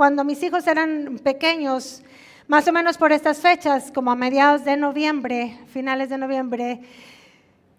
[0.00, 2.02] cuando mis hijos eran pequeños,
[2.48, 6.80] más o menos por estas fechas, como a mediados de noviembre, finales de noviembre,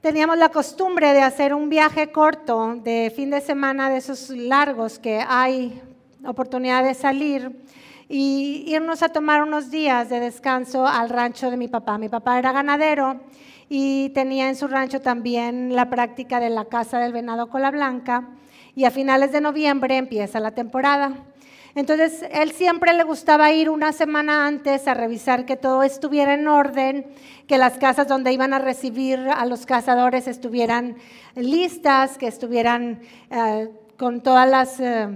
[0.02, 5.00] teníamos la costumbre de hacer un viaje corto de fin de semana de esos largos
[5.00, 5.82] que hay
[6.24, 7.60] oportunidad de salir
[8.08, 11.98] y irnos a tomar unos días de descanso al rancho de mi papá.
[11.98, 13.20] Mi papá era ganadero
[13.68, 18.28] y tenía en su rancho también la práctica de la caza del venado cola blanca
[18.76, 21.31] y a finales de noviembre empieza la temporada.
[21.74, 26.48] Entonces, él siempre le gustaba ir una semana antes a revisar que todo estuviera en
[26.48, 27.06] orden,
[27.48, 30.98] que las casas donde iban a recibir a los cazadores estuvieran
[31.36, 35.08] listas, que estuvieran eh, con todas las eh,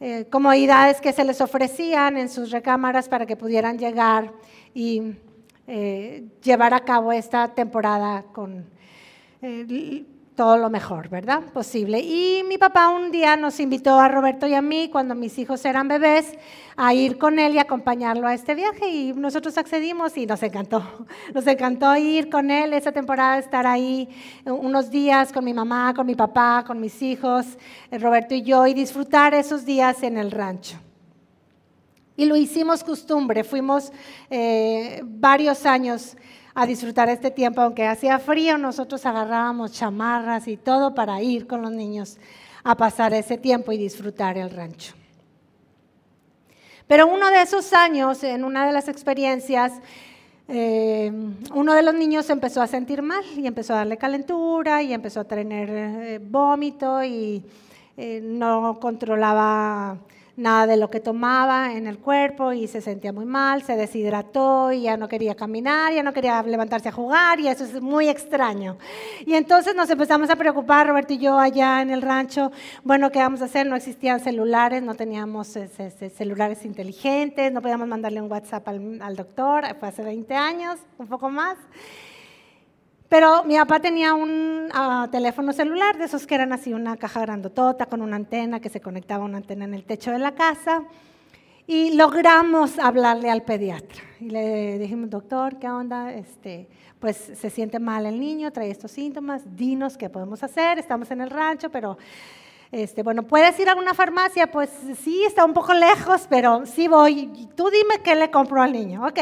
[0.00, 4.32] eh, comodidades que se les ofrecían en sus recámaras para que pudieran llegar
[4.74, 5.14] y
[6.42, 8.66] llevar a cabo esta temporada con
[10.40, 11.42] todo lo mejor, ¿verdad?
[11.52, 12.00] Posible.
[12.00, 15.62] Y mi papá un día nos invitó a Roberto y a mí, cuando mis hijos
[15.66, 16.32] eran bebés,
[16.78, 18.88] a ir con él y acompañarlo a este viaje.
[18.88, 20.82] Y nosotros accedimos y nos encantó.
[21.34, 24.08] Nos encantó ir con él esa temporada, estar ahí
[24.46, 27.44] unos días con mi mamá, con mi papá, con mis hijos,
[27.92, 30.78] Roberto y yo, y disfrutar esos días en el rancho.
[32.16, 33.92] Y lo hicimos costumbre, fuimos
[34.30, 36.16] eh, varios años
[36.60, 41.62] a disfrutar este tiempo, aunque hacía frío, nosotros agarrábamos chamarras y todo para ir con
[41.62, 42.18] los niños
[42.62, 44.92] a pasar ese tiempo y disfrutar el rancho.
[46.86, 49.72] Pero uno de esos años, en una de las experiencias,
[50.48, 51.10] eh,
[51.54, 55.20] uno de los niños empezó a sentir mal y empezó a darle calentura y empezó
[55.20, 57.42] a tener eh, vómito y
[58.20, 59.96] no controlaba
[60.40, 64.72] nada de lo que tomaba en el cuerpo y se sentía muy mal, se deshidrató
[64.72, 68.08] y ya no quería caminar, ya no quería levantarse a jugar y eso es muy
[68.08, 68.78] extraño.
[69.26, 72.50] Y entonces nos empezamos a preocupar, Roberto y yo allá en el rancho,
[72.82, 73.66] bueno, ¿qué vamos a hacer?
[73.66, 75.56] No existían celulares, no teníamos
[76.16, 81.06] celulares inteligentes, no podíamos mandarle un WhatsApp al, al doctor, fue hace 20 años, un
[81.06, 81.56] poco más.
[83.10, 87.20] Pero mi papá tenía un ah, teléfono celular, de esos que eran así una caja
[87.20, 90.36] grandotota con una antena que se conectaba a una antena en el techo de la
[90.36, 90.84] casa.
[91.66, 94.00] Y logramos hablarle al pediatra.
[94.20, 96.12] Y le dijimos, doctor, ¿qué onda?
[96.12, 96.68] Este,
[97.00, 101.20] pues se siente mal el niño, trae estos síntomas, dinos qué podemos hacer, estamos en
[101.20, 101.98] el rancho, pero
[102.70, 104.52] este, bueno, ¿puedes ir a una farmacia?
[104.52, 104.70] Pues
[105.02, 107.48] sí, está un poco lejos, pero sí voy.
[107.56, 109.04] Tú dime qué le compro al niño.
[109.04, 109.18] Ok,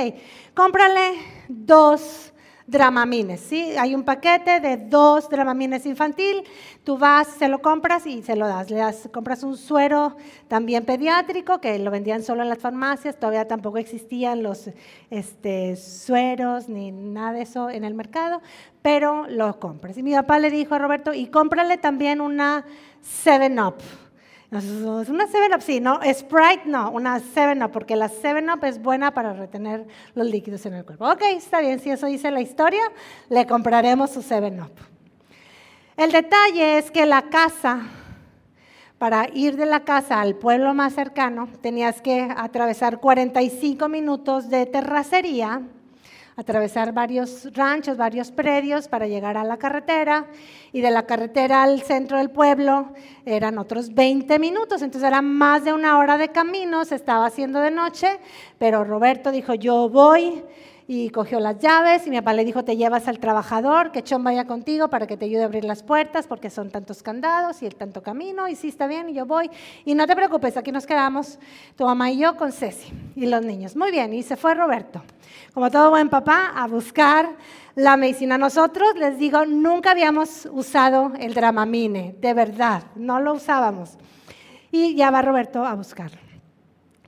[0.52, 1.14] cómprale
[1.48, 2.34] dos
[2.68, 3.72] Dramamines, ¿sí?
[3.78, 6.44] Hay un paquete de dos Dramamines infantil,
[6.84, 8.70] tú vas, se lo compras y se lo das.
[8.70, 10.14] Le compras un suero
[10.48, 14.70] también pediátrico, que lo vendían solo en las farmacias, todavía tampoco existían los
[15.08, 18.42] este, sueros ni nada de eso en el mercado,
[18.82, 19.96] pero lo compras.
[19.96, 22.66] Y mi papá le dijo a Roberto, y cómprale también una
[23.24, 24.07] 7-Up.
[24.50, 29.86] Una 7-Up, sí, no, Sprite no, una 7-Up, porque la 7-Up es buena para retener
[30.14, 31.06] los líquidos en el cuerpo.
[31.06, 32.80] Ok, está bien, si eso dice la historia,
[33.28, 34.72] le compraremos su 7-Up.
[35.98, 37.82] El detalle es que la casa,
[38.96, 44.64] para ir de la casa al pueblo más cercano, tenías que atravesar 45 minutos de
[44.64, 45.60] terracería
[46.38, 50.28] atravesar varios ranchos, varios predios para llegar a la carretera
[50.72, 52.90] y de la carretera al centro del pueblo
[53.26, 57.58] eran otros 20 minutos, entonces era más de una hora de camino, se estaba haciendo
[57.58, 58.20] de noche,
[58.56, 60.44] pero Roberto dijo, yo voy
[60.90, 64.24] y cogió las llaves y mi papá le dijo, te llevas al trabajador, que Chon
[64.24, 67.66] vaya contigo para que te ayude a abrir las puertas porque son tantos candados y
[67.66, 69.50] el tanto camino y sí está bien y yo voy
[69.84, 71.38] y no te preocupes, aquí nos quedamos
[71.76, 73.76] tu mamá y yo con Ceci y los niños.
[73.76, 75.02] Muy bien, y se fue Roberto,
[75.52, 77.36] como todo buen papá, a buscar
[77.74, 78.38] la medicina.
[78.38, 83.98] Nosotros, les digo, nunca habíamos usado el Dramamine, de verdad, no lo usábamos.
[84.70, 86.27] Y ya va Roberto a buscarlo.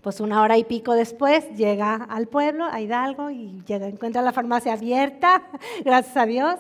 [0.03, 4.33] Pues una hora y pico después llega al pueblo, a Hidalgo, y llega, encuentra la
[4.33, 5.43] farmacia abierta,
[5.85, 6.57] gracias a Dios.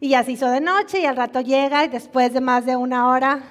[0.00, 2.76] Y ya se hizo de noche y al rato llega y después de más de
[2.76, 3.42] una hora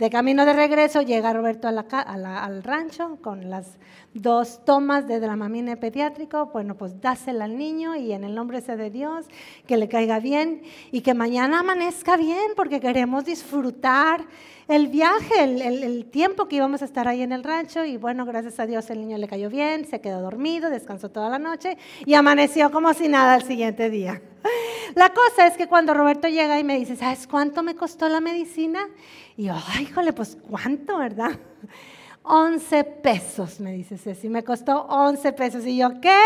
[0.00, 3.76] de camino de regreso llega Roberto al rancho con las
[4.14, 6.46] dos tomas de Dramamine pediátrico.
[6.46, 9.26] Bueno, pues dásela al niño y en el nombre de Dios,
[9.66, 14.24] que le caiga bien y que mañana amanezca bien porque queremos disfrutar
[14.68, 18.58] el viaje, el, tiempo que íbamos a estar ahí en el rancho y bueno, gracias
[18.58, 21.76] a Dios el niño le cayó bien, se quedó dormido, descansó toda la noche
[22.06, 24.22] y amaneció como si nada al siguiente día.
[24.94, 28.20] La cosa es que cuando Roberto llega y me dice, ¿sabes cuánto me costó la
[28.20, 28.88] medicina?
[29.36, 31.32] Y yo, ay, híjole, pues cuánto, ¿verdad?
[32.22, 35.66] 11 pesos, me dice Ceci, me costó 11 pesos.
[35.66, 36.20] Y yo, ¿qué?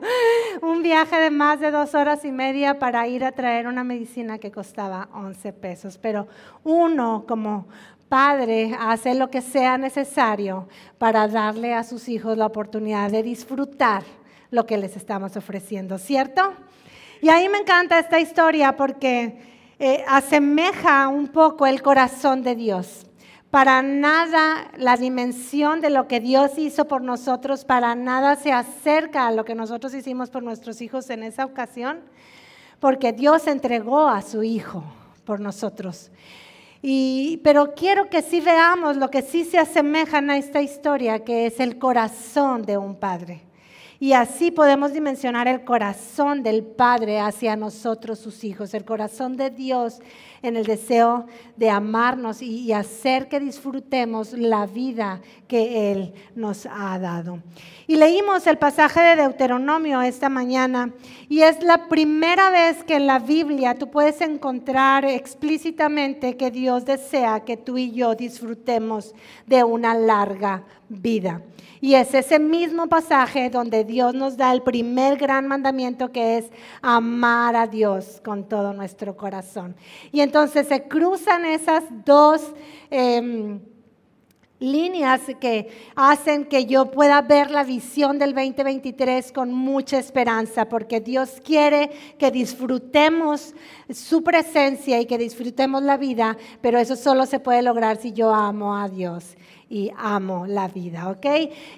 [0.62, 4.38] Un viaje de más de dos horas y media para ir a traer una medicina
[4.38, 5.96] que costaba 11 pesos.
[5.98, 6.26] Pero
[6.64, 7.68] uno como
[8.08, 10.68] padre hace lo que sea necesario
[10.98, 14.02] para darle a sus hijos la oportunidad de disfrutar
[14.50, 16.54] lo que les estamos ofreciendo, ¿cierto?
[17.20, 19.38] Y ahí me encanta esta historia porque
[19.78, 23.06] eh, asemeja un poco el corazón de Dios.
[23.50, 29.26] Para nada la dimensión de lo que Dios hizo por nosotros, para nada se acerca
[29.26, 32.00] a lo que nosotros hicimos por nuestros hijos en esa ocasión,
[32.78, 34.84] porque Dios entregó a su Hijo
[35.24, 36.10] por nosotros.
[36.82, 41.46] Y, pero quiero que sí veamos lo que sí se asemeja a esta historia, que
[41.46, 43.47] es el corazón de un padre.
[44.00, 49.50] Y así podemos dimensionar el corazón del Padre hacia nosotros, sus hijos, el corazón de
[49.50, 49.98] Dios
[50.40, 56.96] en el deseo de amarnos y, hacer que disfrutemos la vida que Él nos ha
[57.00, 57.40] dado.
[57.88, 60.92] Y leímos el pasaje de Deuteronomio esta mañana
[61.28, 66.84] y es la primera vez que en la Biblia tú puedes encontrar explícitamente que Dios
[66.84, 69.12] desea que tú y yo disfrutemos
[69.46, 71.42] de una larga vida.
[71.80, 76.50] Y es ese mismo pasaje donde Dios nos da el primer gran mandamiento que es
[76.82, 79.76] amar a Dios con todo nuestro corazón.
[80.10, 82.52] Y entonces se cruzan esas dos...
[82.90, 83.60] Em,
[84.60, 91.00] líneas que hacen que yo pueda ver la visión del 2023 con mucha esperanza, porque
[91.00, 93.54] Dios quiere que disfrutemos
[93.90, 98.34] su presencia y que disfrutemos la vida, pero eso solo se puede lograr si yo
[98.34, 99.36] amo a Dios
[99.70, 101.26] y amo la vida, ¿ok?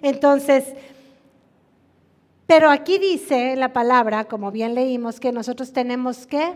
[0.03, 0.65] Entonces,
[2.47, 6.55] pero aquí dice la palabra, como bien leímos, que nosotros tenemos que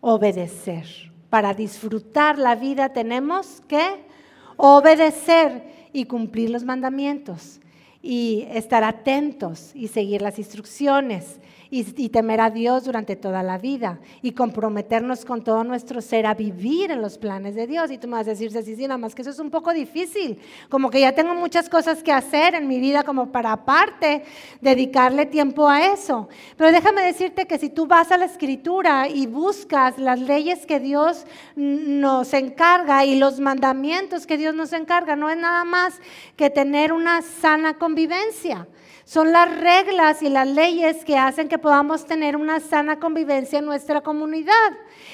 [0.00, 0.86] obedecer.
[1.30, 4.13] Para disfrutar la vida tenemos que
[4.56, 7.60] obedecer y cumplir los mandamientos
[8.02, 13.98] y estar atentos y seguir las instrucciones y, temer a Dios durante toda la vida
[14.22, 17.90] y comprometernos con todo nuestro ser a vivir en los planes de Dios.
[17.90, 19.72] Y tú me vas a decir, sí, sí, nada más que eso es un poco
[19.72, 20.38] difícil,
[20.68, 24.24] como que ya tengo muchas cosas que hacer en mi vida como para aparte
[24.60, 26.28] dedicarle tiempo a eso.
[26.56, 30.80] Pero déjame decirte que si tú vas a la escritura y buscas las leyes que
[30.80, 31.26] Dios
[31.56, 36.00] nos encarga y los mandamientos que Dios nos encarga, no es nada más
[36.36, 38.66] que tener una sana convivencia.
[39.04, 43.66] Son las reglas y las leyes que hacen que podamos tener una sana convivencia en
[43.66, 44.72] nuestra comunidad.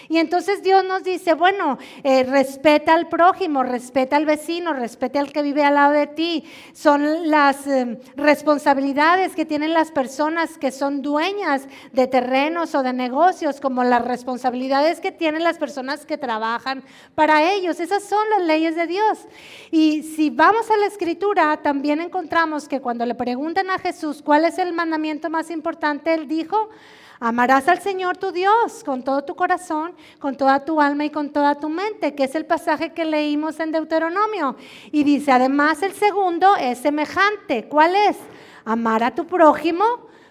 [0.08, 5.32] Y entonces Dios nos dice, bueno, eh, respeta al prójimo, respeta al vecino, respeta al
[5.32, 6.44] que vive al lado de ti.
[6.72, 12.92] Son las eh, responsabilidades que tienen las personas que son dueñas de terrenos o de
[12.92, 16.84] negocios, como las responsabilidades que tienen las personas que trabajan
[17.16, 17.80] para ellos.
[17.80, 19.26] Esas son las leyes de Dios.
[19.72, 24.44] Y si vamos a la escritura, también encontramos que cuando le preguntan a Jesús cuál
[24.44, 26.70] es el mandamiento más importante, él dijo,
[27.18, 31.30] amarás al Señor tu Dios con todo tu corazón, con toda tu alma y con
[31.30, 34.56] toda tu mente, que es el pasaje que leímos en Deuteronomio.
[34.90, 37.64] Y dice, además el segundo es semejante.
[37.64, 38.16] ¿Cuál es?
[38.64, 39.84] Amar a tu prójimo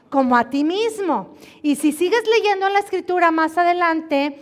[0.10, 1.36] como a ti mismo.
[1.62, 4.40] Y si sigues leyendo la escritura más adelante,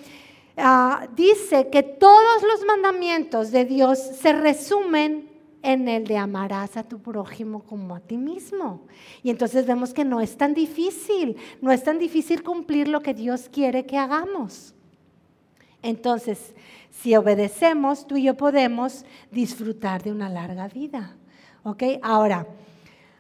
[0.58, 5.27] ah, dice que todos los mandamientos de Dios se resumen
[5.68, 8.86] en el de amarás a tu prójimo como a ti mismo.
[9.22, 13.14] Y entonces vemos que no es tan difícil, no es tan difícil cumplir lo que
[13.14, 14.74] Dios quiere que hagamos.
[15.82, 16.56] Entonces,
[16.90, 21.18] si obedecemos, tú y yo podemos disfrutar de una larga vida.
[21.64, 21.84] ¿Ok?
[22.02, 22.48] Ahora,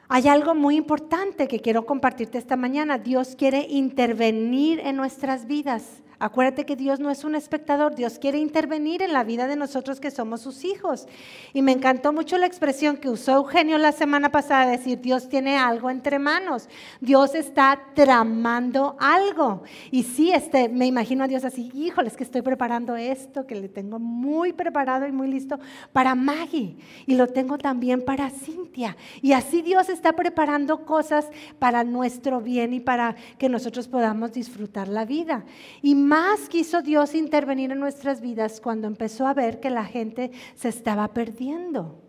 [0.07, 2.97] hay algo muy importante que quiero compartirte esta mañana.
[2.97, 6.01] Dios quiere intervenir en nuestras vidas.
[6.19, 9.99] Acuérdate que Dios no es un espectador, Dios quiere intervenir en la vida de nosotros
[9.99, 11.07] que somos sus hijos.
[11.53, 15.57] Y me encantó mucho la expresión que usó Eugenio la semana pasada, decir, Dios tiene
[15.57, 16.69] algo entre manos,
[17.01, 19.61] Dios está tramando algo.
[19.91, 23.69] Y sí, este, me imagino a Dios así, híjoles que estoy preparando esto, que le
[23.69, 25.59] tengo muy preparado y muy listo
[25.93, 26.77] para Maggie.
[27.05, 28.97] Y lo tengo también para Cintia.
[29.21, 34.87] Y así Dios está preparando cosas para nuestro bien y para que nosotros podamos disfrutar
[34.87, 35.45] la vida.
[35.83, 40.31] Y más quiso Dios intervenir en nuestras vidas cuando empezó a ver que la gente
[40.55, 42.06] se estaba perdiendo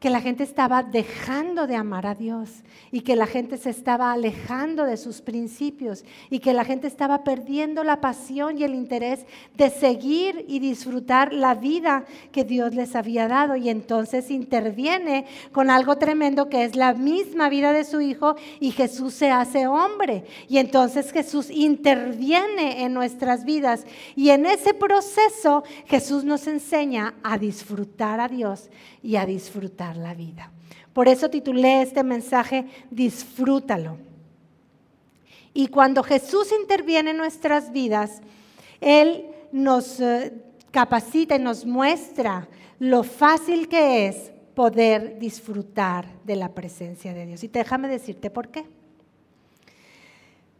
[0.00, 2.48] que la gente estaba dejando de amar a Dios
[2.90, 7.22] y que la gente se estaba alejando de sus principios y que la gente estaba
[7.22, 9.26] perdiendo la pasión y el interés
[9.58, 13.56] de seguir y disfrutar la vida que Dios les había dado.
[13.56, 18.70] Y entonces interviene con algo tremendo que es la misma vida de su Hijo y
[18.70, 20.24] Jesús se hace hombre.
[20.48, 23.84] Y entonces Jesús interviene en nuestras vidas
[24.16, 28.70] y en ese proceso Jesús nos enseña a disfrutar a Dios
[29.02, 30.50] y a disfrutar la vida.
[30.92, 33.96] Por eso titulé este mensaje, disfrútalo.
[35.52, 38.20] Y cuando Jesús interviene en nuestras vidas,
[38.80, 40.32] Él nos eh,
[40.70, 47.44] capacita y nos muestra lo fácil que es poder disfrutar de la presencia de Dios.
[47.44, 48.64] Y déjame decirte por qué.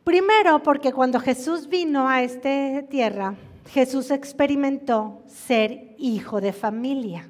[0.05, 3.35] Primero, porque cuando Jesús vino a esta tierra,
[3.73, 7.29] Jesús experimentó ser hijo de familia.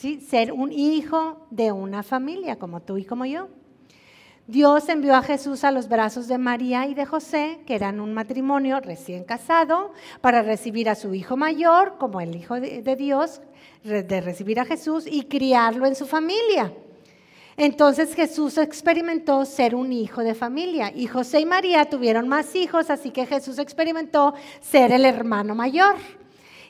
[0.00, 0.18] ¿Sí?
[0.20, 3.48] Ser un hijo de una familia, como tú y como yo.
[4.46, 8.14] Dios envió a Jesús a los brazos de María y de José, que eran un
[8.14, 9.92] matrimonio recién casado,
[10.22, 13.42] para recibir a su hijo mayor como el Hijo de Dios,
[13.84, 16.72] de recibir a Jesús y criarlo en su familia.
[17.58, 22.88] Entonces Jesús experimentó ser un hijo de familia y José y María tuvieron más hijos,
[22.88, 25.96] así que Jesús experimentó ser el hermano mayor.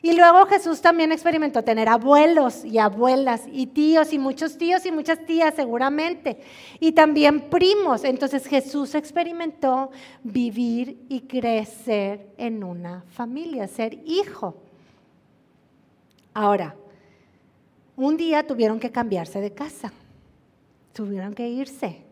[0.03, 4.93] Y luego Jesús también experimentó tener abuelos y abuelas y tíos y muchos tíos y
[4.93, 6.41] muchas tías seguramente.
[6.79, 8.05] Y también primos.
[8.05, 9.91] Entonces Jesús experimentó
[10.23, 14.57] vivir y crecer en una familia, ser hijo.
[16.33, 16.75] Ahora,
[17.97, 19.93] un día tuvieron que cambiarse de casa,
[20.95, 22.03] tuvieron que irse.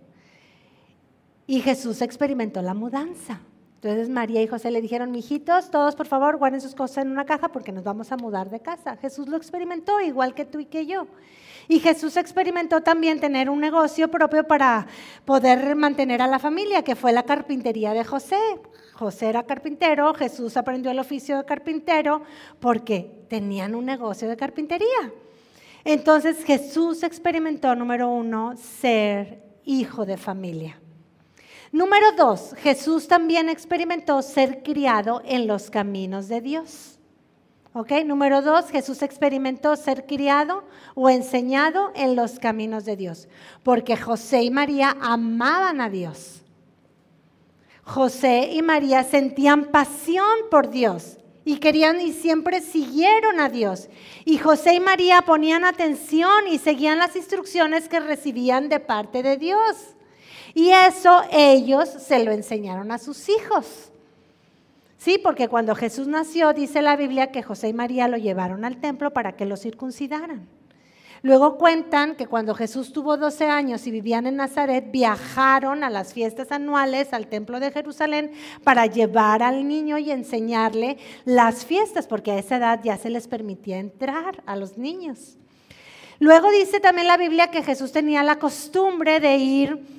[1.47, 3.41] Y Jesús experimentó la mudanza.
[3.81, 7.25] Entonces María y José le dijeron, mijitos, todos por favor guarden sus cosas en una
[7.25, 8.97] caja porque nos vamos a mudar de casa.
[8.97, 11.07] Jesús lo experimentó igual que tú y que yo.
[11.69, 14.89] Y Jesús experimentó también tener un negocio propio para
[15.25, 18.41] poder mantener a la familia, que fue la carpintería de José.
[18.95, 22.23] José era carpintero, Jesús aprendió el oficio de carpintero
[22.59, 25.13] porque tenían un negocio de carpintería.
[25.85, 30.81] Entonces Jesús experimentó, número uno, ser hijo de familia.
[31.71, 36.99] Número dos, Jesús también experimentó ser criado en los caminos de Dios.
[37.75, 37.93] ¿Ok?
[38.07, 43.29] Número dos, Jesús experimentó ser criado o enseñado en los caminos de Dios.
[43.63, 46.43] Porque José y María amaban a Dios.
[47.83, 53.89] José y María sentían pasión por Dios y querían y siempre siguieron a Dios.
[54.25, 59.37] Y José y María ponían atención y seguían las instrucciones que recibían de parte de
[59.37, 59.97] Dios.
[60.55, 63.91] Y eso ellos se lo enseñaron a sus hijos.
[64.99, 68.79] Sí, porque cuando Jesús nació, dice la Biblia que José y María lo llevaron al
[68.79, 70.49] templo para que lo circuncidaran.
[71.23, 76.13] Luego cuentan que cuando Jesús tuvo 12 años y vivían en Nazaret, viajaron a las
[76.13, 82.31] fiestas anuales al templo de Jerusalén para llevar al niño y enseñarle las fiestas, porque
[82.31, 85.37] a esa edad ya se les permitía entrar a los niños.
[86.21, 89.98] Luego dice también la Biblia que Jesús tenía la costumbre de ir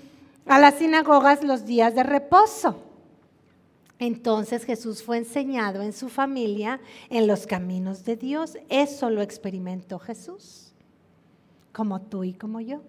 [0.50, 2.84] a las sinagogas los días de reposo.
[4.00, 6.80] Entonces Jesús fue enseñado en su familia
[7.10, 8.58] en los caminos de Dios.
[8.68, 10.74] Eso lo experimentó Jesús,
[11.72, 12.82] como tú y como yo.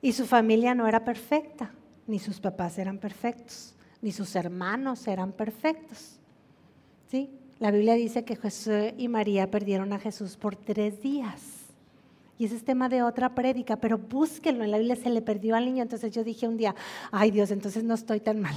[0.00, 1.72] Y su familia no era perfecta,
[2.06, 6.18] ni sus papás eran perfectos, ni sus hermanos eran perfectos.
[7.10, 7.30] ¿Sí?
[7.58, 11.57] La Biblia dice que Jesús y María perdieron a Jesús por tres días.
[12.38, 14.62] Y ese es tema de otra prédica, pero búsquenlo.
[14.62, 15.82] En la Biblia se le perdió al niño.
[15.82, 16.74] Entonces yo dije un día,
[17.10, 18.54] ay Dios, entonces no estoy tan mal.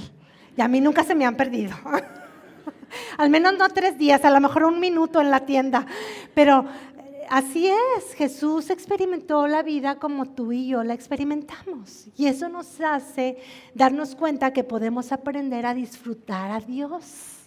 [0.56, 1.74] Y a mí nunca se me han perdido.
[3.18, 5.84] al menos no tres días, a lo mejor un minuto en la tienda.
[6.32, 6.64] Pero
[6.98, 12.06] eh, así es, Jesús experimentó la vida como tú y yo la experimentamos.
[12.16, 13.38] Y eso nos hace
[13.74, 17.40] darnos cuenta que podemos aprender a disfrutar a Dios.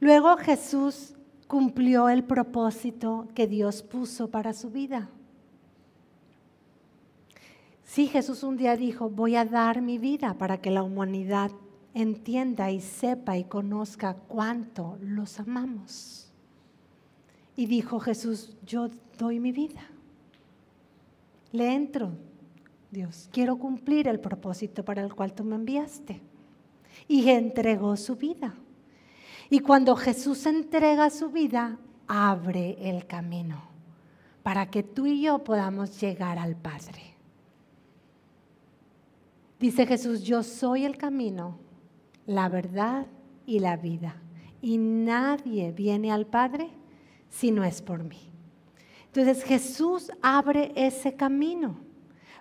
[0.00, 1.14] Luego Jesús
[1.52, 5.10] cumplió el propósito que Dios puso para su vida.
[7.84, 11.50] Sí, Jesús un día dijo, voy a dar mi vida para que la humanidad
[11.92, 16.32] entienda y sepa y conozca cuánto los amamos.
[17.54, 19.82] Y dijo Jesús, yo doy mi vida.
[21.52, 22.12] Le entro,
[22.90, 26.18] Dios, quiero cumplir el propósito para el cual tú me enviaste.
[27.08, 28.54] Y entregó su vida.
[29.50, 33.62] Y cuando Jesús entrega su vida, abre el camino
[34.42, 37.14] para que tú y yo podamos llegar al Padre.
[39.60, 41.58] Dice Jesús, yo soy el camino,
[42.26, 43.06] la verdad
[43.46, 44.16] y la vida.
[44.60, 46.70] Y nadie viene al Padre
[47.28, 48.30] si no es por mí.
[49.06, 51.76] Entonces Jesús abre ese camino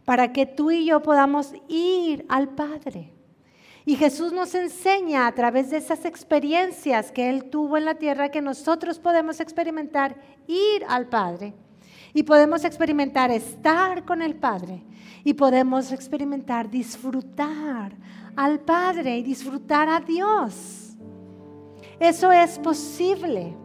[0.05, 3.13] para que tú y yo podamos ir al Padre.
[3.86, 8.30] Y Jesús nos enseña a través de esas experiencias que Él tuvo en la tierra
[8.30, 10.16] que nosotros podemos experimentar
[10.48, 11.54] ir al Padre.
[12.14, 14.84] Y podemos experimentar estar con el Padre.
[15.24, 17.94] Y podemos experimentar disfrutar
[18.36, 20.96] al Padre y disfrutar a Dios.
[22.00, 23.56] Eso es posible.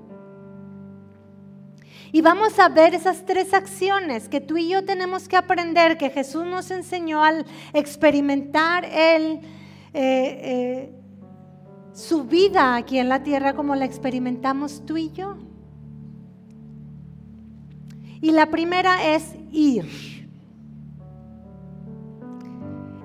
[2.13, 6.09] Y vamos a ver esas tres acciones que tú y yo tenemos que aprender, que
[6.09, 7.45] Jesús nos enseñó al
[7.75, 9.41] experimentar el
[9.99, 10.95] eh, eh,
[11.95, 15.38] su vida aquí en la tierra como la experimentamos tú y yo.
[18.21, 19.87] Y la primera es ir.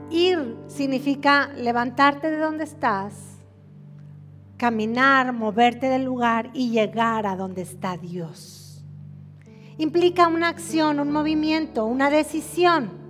[0.10, 3.38] Ir significa levantarte de donde estás,
[4.58, 8.84] caminar, moverte del lugar y llegar a donde está Dios.
[9.78, 13.01] Implica una acción, un movimiento, una decisión.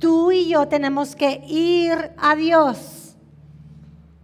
[0.00, 3.16] Tú y yo tenemos que ir a Dios.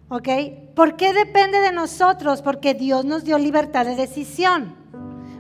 [0.09, 0.29] ¿Ok?
[0.75, 2.41] ¿Por qué depende de nosotros?
[2.41, 4.75] Porque Dios nos dio libertad de decisión.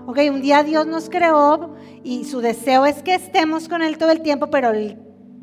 [0.06, 0.18] ¿Ok?
[0.30, 1.74] Un día Dios nos creó
[2.04, 4.72] y su deseo es que estemos con Él todo el tiempo, pero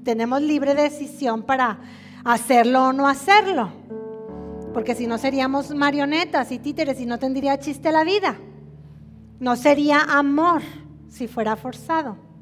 [0.03, 1.79] tenemos libre decisión para
[2.23, 3.71] hacerlo o no hacerlo.
[4.73, 8.35] Porque si no seríamos marionetas y títeres y no tendría chiste la vida.
[9.39, 10.61] No sería amor
[11.09, 12.32] si fuera forzado.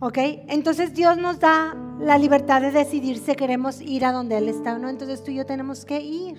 [0.00, 0.16] ¿Ok?
[0.48, 4.74] Entonces Dios nos da la libertad de decidir si queremos ir a donde Él está
[4.74, 4.88] o no.
[4.88, 6.38] Entonces tú y yo tenemos que ir.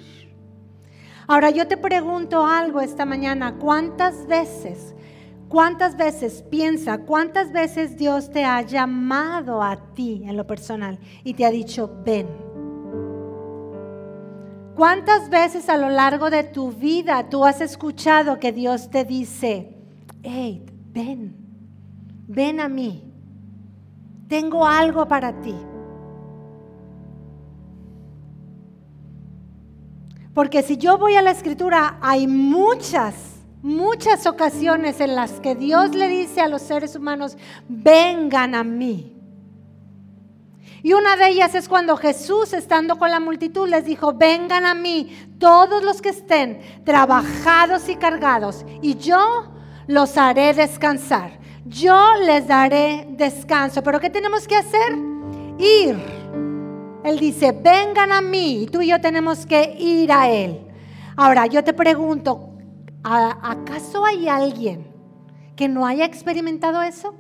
[1.27, 3.55] Ahora yo te pregunto algo esta mañana.
[3.59, 4.95] ¿Cuántas veces,
[5.47, 11.35] cuántas veces piensa, cuántas veces Dios te ha llamado a ti en lo personal y
[11.35, 12.27] te ha dicho, ven?
[14.75, 19.75] ¿Cuántas veces a lo largo de tu vida tú has escuchado que Dios te dice,
[20.23, 21.35] hey, ven,
[22.27, 23.10] ven a mí?
[24.31, 25.53] Tengo algo para ti.
[30.33, 33.13] Porque si yo voy a la escritura, hay muchas,
[33.61, 37.35] muchas ocasiones en las que Dios le dice a los seres humanos,
[37.67, 39.17] vengan a mí.
[40.81, 44.73] Y una de ellas es cuando Jesús, estando con la multitud, les dijo, vengan a
[44.73, 49.51] mí todos los que estén trabajados y cargados, y yo
[49.87, 53.83] los haré descansar yo les daré descanso.
[53.83, 54.97] Pero ¿qué tenemos que hacer?
[55.57, 55.95] Ir.
[57.03, 58.67] Él dice, vengan a mí.
[58.71, 60.59] Tú y yo tenemos que ir a Él.
[61.15, 62.49] Ahora, yo te pregunto,
[63.03, 64.87] ¿acaso hay alguien
[65.55, 67.15] que no haya experimentado eso?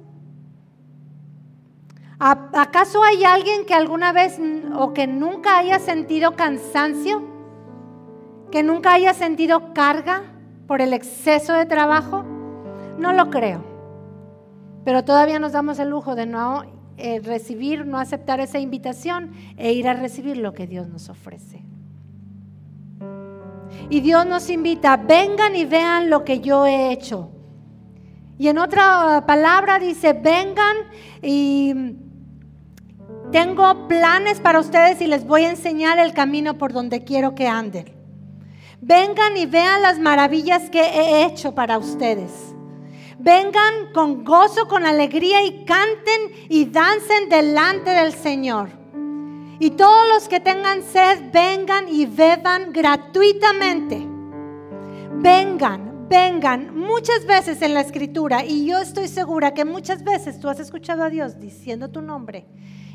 [2.19, 4.39] ¿Acaso hay alguien que alguna vez
[4.75, 7.23] o que nunca haya sentido cansancio?
[8.51, 10.21] ¿Que nunca haya sentido carga
[10.67, 12.23] por el exceso de trabajo?
[12.99, 13.70] No lo creo.
[14.83, 16.63] Pero todavía nos damos el lujo de no
[16.97, 21.63] eh, recibir, no aceptar esa invitación e ir a recibir lo que Dios nos ofrece.
[23.89, 27.31] Y Dios nos invita, vengan y vean lo que yo he hecho.
[28.37, 30.77] Y en otra palabra dice, vengan
[31.21, 31.95] y
[33.31, 37.47] tengo planes para ustedes y les voy a enseñar el camino por donde quiero que
[37.47, 37.85] anden.
[38.81, 42.50] Vengan y vean las maravillas que he hecho para ustedes.
[43.23, 48.69] Vengan con gozo, con alegría y canten y dancen delante del Señor.
[49.59, 54.07] Y todos los que tengan sed, vengan y beban gratuitamente.
[55.17, 58.43] Vengan, vengan muchas veces en la escritura.
[58.43, 62.47] Y yo estoy segura que muchas veces tú has escuchado a Dios diciendo tu nombre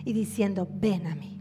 [0.05, 1.41] y diciendo, ven a mí.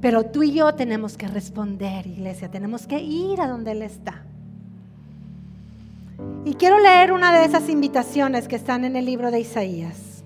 [0.00, 4.24] Pero tú y yo tenemos que responder, iglesia, tenemos que ir a donde Él está.
[6.44, 10.24] Y quiero leer una de esas invitaciones que están en el libro de Isaías,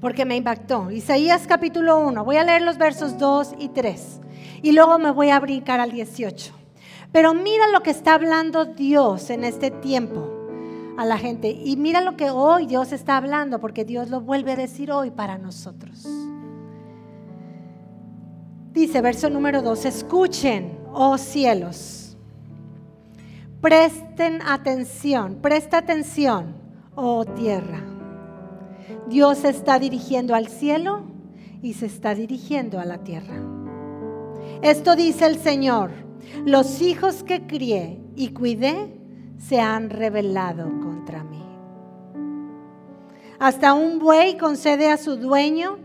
[0.00, 0.90] porque me impactó.
[0.90, 4.20] Isaías capítulo 1, voy a leer los versos 2 y 3,
[4.62, 6.52] y luego me voy a brincar al 18.
[7.10, 10.28] Pero mira lo que está hablando Dios en este tiempo
[10.98, 14.52] a la gente, y mira lo que hoy Dios está hablando, porque Dios lo vuelve
[14.52, 16.06] a decir hoy para nosotros.
[18.72, 21.97] Dice, verso número 2, escuchen, oh cielos
[23.60, 26.54] Presten atención, presta atención,
[26.94, 27.82] oh tierra.
[29.08, 31.02] Dios se está dirigiendo al cielo
[31.60, 33.34] y se está dirigiendo a la tierra.
[34.62, 35.90] Esto dice el Señor,
[36.44, 38.96] los hijos que crié y cuidé
[39.38, 41.42] se han rebelado contra mí.
[43.40, 45.78] Hasta un buey concede a su dueño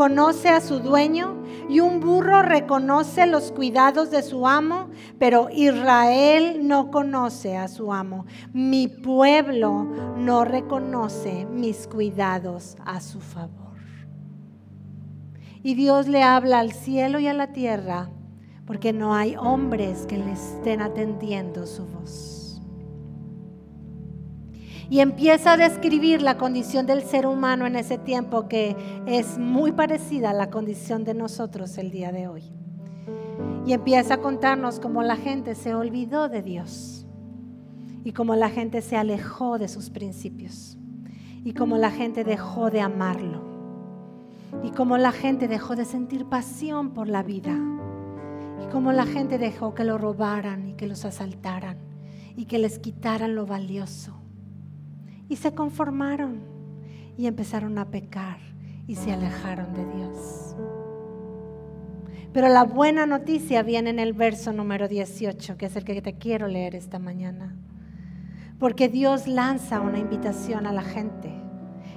[0.00, 1.36] conoce a su dueño
[1.68, 7.92] y un burro reconoce los cuidados de su amo, pero Israel no conoce a su
[7.92, 8.24] amo.
[8.54, 9.84] Mi pueblo
[10.16, 13.76] no reconoce mis cuidados a su favor.
[15.62, 18.08] Y Dios le habla al cielo y a la tierra
[18.64, 22.39] porque no hay hombres que le estén atendiendo su voz
[24.90, 28.76] y empieza a describir la condición del ser humano en ese tiempo que
[29.06, 32.42] es muy parecida a la condición de nosotros el día de hoy.
[33.64, 37.06] Y empieza a contarnos cómo la gente se olvidó de Dios
[38.02, 40.76] y cómo la gente se alejó de sus principios
[41.44, 43.48] y cómo la gente dejó de amarlo.
[44.64, 47.56] y cómo la gente dejó de sentir pasión por la vida
[48.60, 51.78] y cómo la gente dejó que lo robaran y que los asaltaran
[52.36, 54.19] y que les quitaran lo valioso.
[55.30, 56.40] Y se conformaron
[57.16, 58.38] y empezaron a pecar
[58.86, 60.56] y se alejaron de Dios.
[62.32, 66.14] Pero la buena noticia viene en el verso número 18, que es el que te
[66.14, 67.56] quiero leer esta mañana.
[68.58, 71.32] Porque Dios lanza una invitación a la gente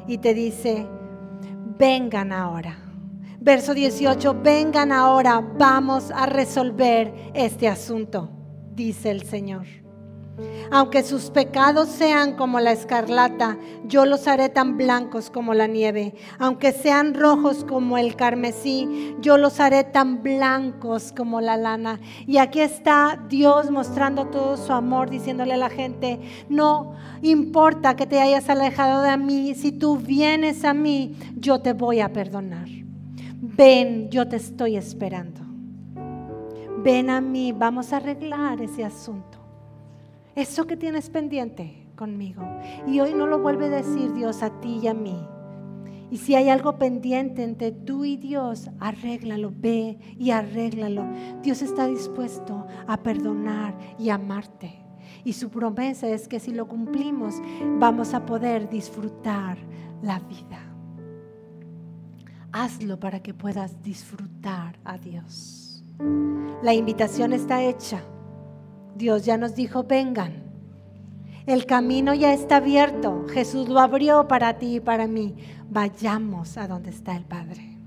[0.08, 0.88] y te dice,
[1.78, 2.78] vengan ahora.
[3.40, 8.30] Verso 18, vengan ahora, vamos a resolver este asunto,
[8.74, 9.83] dice el Señor.
[10.72, 16.16] Aunque sus pecados sean como la escarlata, yo los haré tan blancos como la nieve.
[16.40, 22.00] Aunque sean rojos como el carmesí, yo los haré tan blancos como la lana.
[22.26, 26.20] Y aquí está Dios mostrando todo su amor, diciéndole a la gente,
[26.50, 31.74] no importa que te hayas alejado de mí, si tú vienes a mí, yo te
[31.74, 32.68] voy a perdonar.
[33.40, 35.42] Ven, yo te estoy esperando.
[36.80, 39.43] Ven a mí, vamos a arreglar ese asunto.
[40.36, 42.44] Eso que tienes pendiente conmigo.
[42.88, 45.16] Y hoy no lo vuelve a decir Dios a ti y a mí.
[46.10, 51.06] Y si hay algo pendiente entre tú y Dios, arréglalo, ve y arréglalo.
[51.42, 54.80] Dios está dispuesto a perdonar y amarte.
[55.24, 57.36] Y su promesa es que si lo cumplimos,
[57.80, 59.58] vamos a poder disfrutar
[60.02, 60.60] la vida.
[62.52, 65.84] Hazlo para que puedas disfrutar a Dios.
[66.62, 68.04] La invitación está hecha.
[68.96, 70.44] Dios ya nos dijo, vengan.
[71.46, 73.26] El camino ya está abierto.
[73.30, 75.36] Jesús lo abrió para ti y para mí.
[75.70, 77.78] Vayamos a donde está el Padre.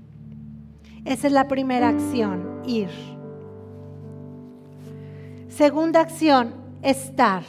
[1.05, 2.89] Esa es la primera acción, ir.
[5.47, 7.43] Segunda acción, estar.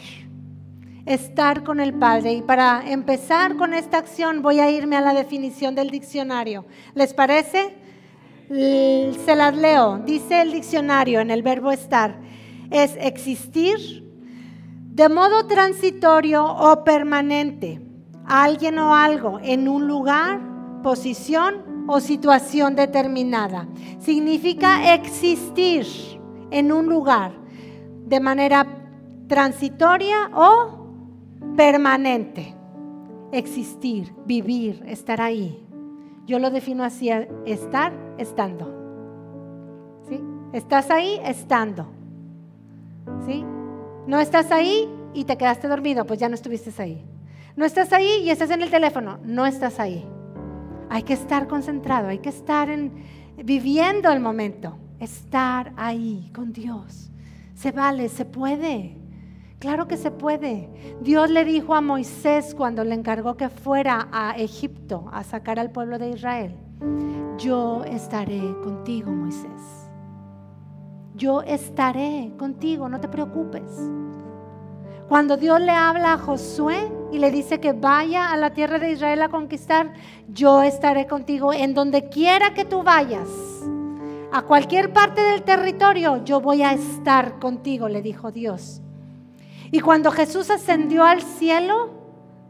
[1.04, 2.34] Estar con el Padre.
[2.34, 6.64] Y para empezar con esta acción voy a irme a la definición del diccionario.
[6.94, 7.74] ¿Les parece?
[8.48, 9.98] Se las leo.
[9.98, 12.28] Dice el diccionario en el verbo estar
[12.70, 14.04] es existir
[14.98, 17.80] de modo transitorio o permanente,
[18.26, 20.40] alguien o algo en un lugar,
[20.82, 23.68] posición o situación determinada.
[24.00, 25.86] Significa existir
[26.50, 27.32] en un lugar
[28.06, 28.66] de manera
[29.28, 30.88] transitoria o
[31.56, 32.54] permanente.
[33.30, 35.64] Existir, vivir, estar ahí.
[36.26, 37.10] Yo lo defino así,
[37.46, 38.74] estar estando.
[40.08, 40.20] ¿Sí?
[40.52, 41.97] Estás ahí estando.
[43.26, 43.44] ¿Sí?
[44.06, 47.04] No estás ahí y te quedaste dormido, pues ya no estuviste ahí.
[47.56, 50.06] No estás ahí y estás en el teléfono, no estás ahí.
[50.88, 52.92] Hay que estar concentrado, hay que estar en,
[53.36, 57.10] viviendo el momento, estar ahí con Dios.
[57.54, 58.96] Se vale, se puede.
[59.58, 60.70] Claro que se puede.
[61.00, 65.72] Dios le dijo a Moisés cuando le encargó que fuera a Egipto a sacar al
[65.72, 66.54] pueblo de Israel,
[67.38, 69.87] yo estaré contigo, Moisés
[71.18, 73.62] yo estaré contigo, no te preocupes.
[75.08, 78.92] Cuando Dios le habla a Josué y le dice que vaya a la tierra de
[78.92, 79.92] Israel a conquistar,
[80.28, 83.28] yo estaré contigo en donde quiera que tú vayas.
[84.30, 88.82] A cualquier parte del territorio, yo voy a estar contigo, le dijo Dios.
[89.70, 91.97] Y cuando Jesús ascendió al cielo,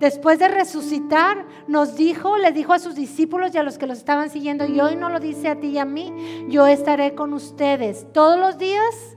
[0.01, 3.99] Después de resucitar, nos dijo, le dijo a sus discípulos y a los que los
[3.99, 6.13] estaban siguiendo, y hoy no lo dice a ti y a mí,
[6.49, 9.17] yo estaré con ustedes todos los días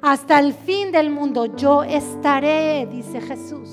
[0.00, 1.54] hasta el fin del mundo.
[1.56, 3.68] Yo estaré, dice Jesús.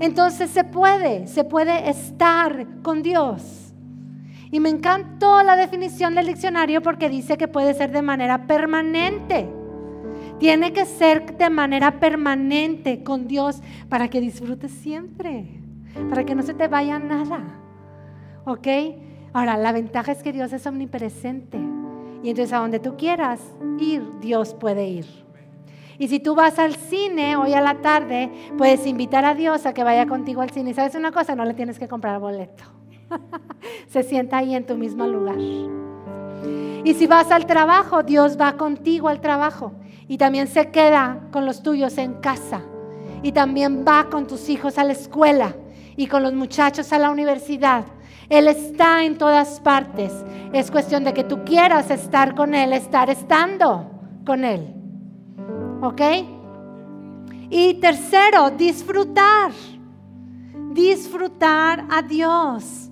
[0.00, 3.72] Entonces se puede, se puede estar con Dios.
[4.50, 9.48] Y me encantó la definición del diccionario porque dice que puede ser de manera permanente.
[10.42, 15.46] Tiene que ser de manera permanente con Dios para que disfrutes siempre,
[16.10, 17.44] para que no se te vaya nada.
[18.44, 18.66] ¿Ok?
[19.32, 21.58] Ahora, la ventaja es que Dios es omnipresente.
[22.24, 23.40] Y entonces a donde tú quieras
[23.78, 25.06] ir, Dios puede ir.
[25.96, 28.28] Y si tú vas al cine hoy a la tarde,
[28.58, 30.74] puedes invitar a Dios a que vaya contigo al cine.
[30.74, 32.64] Sabes una cosa, no le tienes que comprar boleto.
[33.86, 35.38] Se sienta ahí en tu mismo lugar.
[36.84, 39.74] Y si vas al trabajo, Dios va contigo al trabajo
[40.08, 42.62] y también se queda con los tuyos en casa
[43.22, 45.54] y también va con tus hijos a la escuela
[45.96, 47.84] y con los muchachos a la universidad.
[48.28, 50.12] Él está en todas partes.
[50.52, 53.90] Es cuestión de que tú quieras estar con Él, estar estando
[54.24, 54.74] con Él.
[55.82, 56.00] ¿Ok?
[57.50, 59.52] Y tercero, disfrutar.
[60.72, 62.90] Disfrutar a Dios.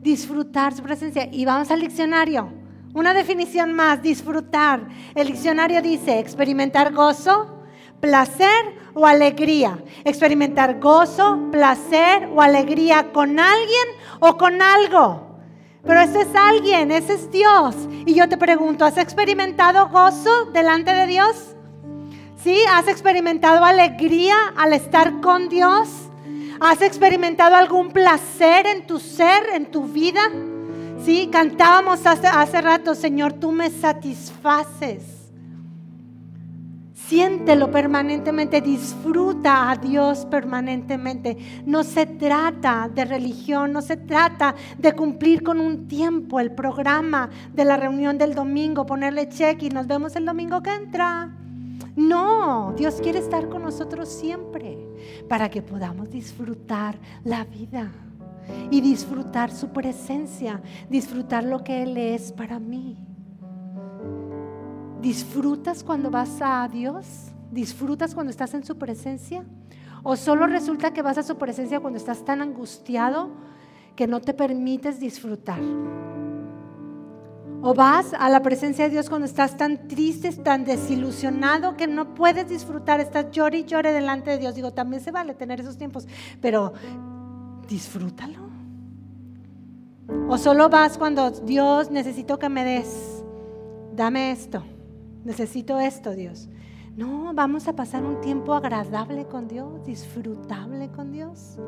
[0.00, 1.28] Disfrutar su presencia.
[1.30, 2.65] Y vamos al diccionario.
[2.96, 4.88] Una definición más, disfrutar.
[5.14, 7.60] El diccionario dice experimentar gozo,
[8.00, 8.48] placer
[8.94, 9.78] o alegría.
[10.02, 13.86] Experimentar gozo, placer o alegría con alguien
[14.18, 15.40] o con algo.
[15.84, 17.76] Pero ese es alguien, ese es Dios.
[18.06, 21.54] Y yo te pregunto, ¿has experimentado gozo delante de Dios?
[22.42, 22.58] ¿Sí?
[22.70, 25.90] ¿Has experimentado alegría al estar con Dios?
[26.60, 30.30] ¿Has experimentado algún placer en tu ser, en tu vida?
[31.06, 35.30] Sí, cantábamos hace, hace rato, Señor, tú me satisfaces.
[36.94, 41.36] Siéntelo permanentemente, disfruta a Dios permanentemente.
[41.64, 47.30] No se trata de religión, no se trata de cumplir con un tiempo el programa
[47.54, 51.30] de la reunión del domingo, ponerle check y nos vemos el domingo que entra.
[51.94, 54.76] No, Dios quiere estar con nosotros siempre
[55.28, 57.92] para que podamos disfrutar la vida
[58.70, 62.96] y disfrutar su presencia, disfrutar lo que Él es para mí.
[65.00, 67.32] ¿Disfrutas cuando vas a Dios?
[67.50, 69.44] ¿Disfrutas cuando estás en su presencia?
[70.02, 73.30] ¿O solo resulta que vas a su presencia cuando estás tan angustiado
[73.94, 75.60] que no te permites disfrutar?
[77.62, 82.14] ¿O vas a la presencia de Dios cuando estás tan triste, tan desilusionado que no
[82.14, 83.00] puedes disfrutar?
[83.00, 84.54] Estás llore y llore delante de Dios.
[84.54, 86.06] Digo, también se vale tener esos tiempos,
[86.40, 86.74] pero
[87.68, 88.46] disfrútalo.
[90.28, 93.24] ¿O solo vas cuando Dios necesito que me des?
[93.94, 94.62] Dame esto
[95.26, 96.48] necesito esto, Dios.
[96.96, 101.58] No, vamos a pasar un tiempo agradable con Dios, disfrutable con Dios.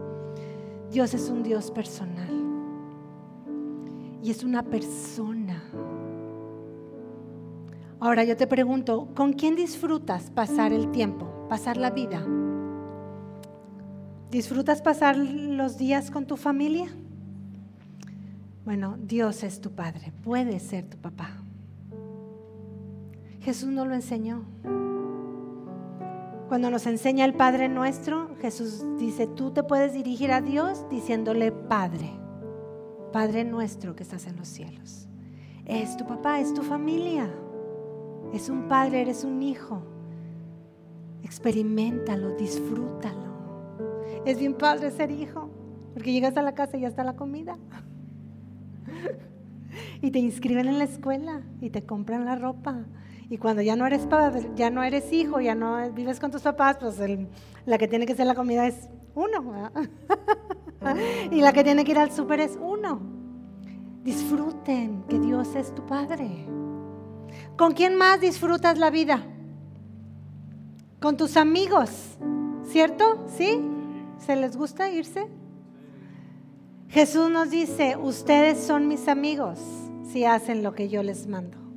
[0.90, 2.30] Dios es un Dios personal
[4.22, 5.62] y es una persona.
[8.00, 12.24] Ahora yo te pregunto, ¿con quién disfrutas pasar el tiempo, pasar la vida?
[14.30, 16.88] ¿Disfrutas pasar los días con tu familia?
[18.64, 21.30] Bueno, Dios es tu Padre, puede ser tu papá.
[23.40, 24.44] Jesús no lo enseñó.
[26.48, 31.50] Cuando nos enseña el Padre nuestro, Jesús dice, tú te puedes dirigir a Dios diciéndole
[31.50, 32.10] Padre,
[33.12, 35.08] Padre nuestro que estás en los cielos.
[35.64, 37.30] Es tu papá, es tu familia.
[38.32, 39.82] Es un padre, eres un hijo.
[41.22, 43.27] Experimentalo, disfrútalo.
[44.28, 45.48] Es bien padre ser hijo,
[45.94, 47.56] porque llegas a la casa y ya está la comida.
[50.02, 52.84] y te inscriben en la escuela y te compran la ropa
[53.30, 56.42] y cuando ya no eres padre, ya no eres hijo, ya no vives con tus
[56.42, 57.00] papás, pues
[57.64, 59.72] la que tiene que ser la comida es uno.
[61.30, 63.00] y la que tiene que ir al súper es uno.
[64.04, 66.44] Disfruten que Dios es tu Padre.
[67.56, 69.22] ¿Con quién más disfrutas la vida?
[71.00, 72.18] Con tus amigos,
[72.64, 73.24] ¿cierto?
[73.34, 73.77] ¿Sí?
[74.18, 75.28] ¿Se les gusta irse?
[76.88, 79.58] Jesús nos dice, ustedes son mis amigos
[80.10, 81.68] si hacen lo que yo les mando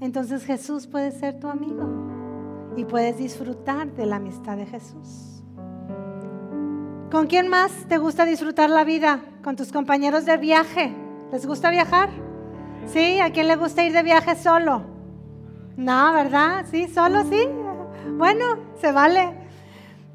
[0.00, 1.88] entonces Jesús puede ser tu amigo
[2.76, 5.42] y puedes disfrutar de la amistad de Jesús.
[7.10, 9.20] ¿Con quién más te gusta disfrutar la vida?
[9.42, 10.94] ¿Con tus compañeros de viaje?
[11.32, 12.10] ¿Les gusta viajar?
[12.86, 13.20] ¿Sí?
[13.20, 14.82] ¿A quién le gusta ir de viaje solo?
[15.76, 16.66] No, ¿verdad?
[16.70, 16.88] ¿Sí?
[16.88, 17.48] ¿Solo sí?
[18.18, 18.44] Bueno,
[18.80, 19.45] se vale.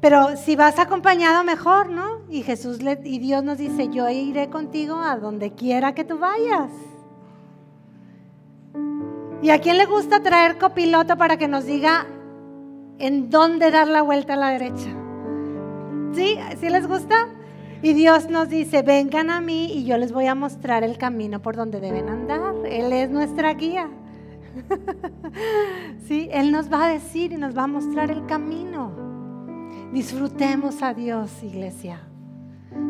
[0.02, 2.22] Pero si vas acompañado, mejor, ¿no?
[2.28, 6.72] Y Jesús y Dios nos dice, yo iré contigo a donde quiera que tú vayas.
[9.42, 12.08] ¿Y a quién le gusta traer copiloto para que nos diga
[12.98, 14.90] en dónde dar la vuelta a la derecha?
[16.14, 16.36] ¿Sí?
[16.58, 17.28] ¿Sí les gusta?
[17.80, 21.40] Y Dios nos dice, vengan a mí y yo les voy a mostrar el camino
[21.40, 22.56] por donde deben andar.
[22.66, 23.88] Él es nuestra guía.
[26.08, 26.28] ¿Sí?
[26.32, 29.01] Él nos va a decir y nos va a mostrar el camino.
[29.92, 32.00] Disfrutemos a Dios, iglesia.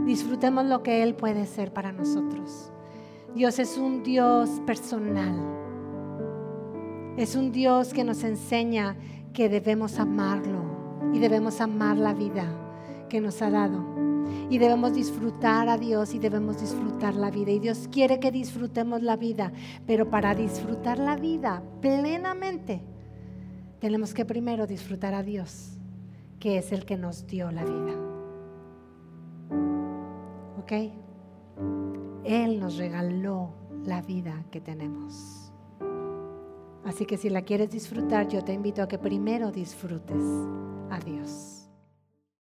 [0.06, 2.72] Disfrutemos lo que Él puede ser para nosotros.
[3.34, 5.34] Dios es un Dios personal.
[7.16, 8.96] Es un Dios que nos enseña
[9.32, 12.46] que debemos amarlo y debemos amar la vida
[13.08, 13.84] que nos ha dado.
[14.48, 17.50] Y debemos disfrutar a Dios y debemos disfrutar la vida.
[17.50, 19.52] Y Dios quiere que disfrutemos la vida,
[19.86, 22.80] pero para disfrutar la vida plenamente,
[23.80, 25.78] tenemos que primero disfrutar a Dios,
[26.42, 27.92] que es el que nos dio la vida.
[30.58, 30.72] ¿Ok?
[32.24, 35.52] Él nos regaló la vida que tenemos.
[36.84, 40.24] Así que si la quieres disfrutar, yo te invito a que primero disfrutes
[40.90, 41.61] a Dios.